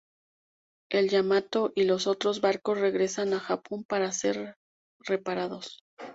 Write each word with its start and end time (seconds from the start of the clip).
El 0.89 1.09
"Yamato" 1.09 1.73
y 1.75 1.83
los 1.83 2.07
otros 2.07 2.41
barcos 2.41 2.79
regresan 2.79 3.35
a 3.35 3.39
Japón 3.39 3.83
para 3.83 4.11
ser 4.11 4.55
reparados. 5.01 5.83